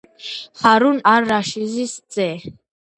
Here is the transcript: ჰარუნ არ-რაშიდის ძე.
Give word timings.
ჰარუნ 0.61 0.97
არ-რაშიდის 1.13 1.97
ძე. 2.19 2.31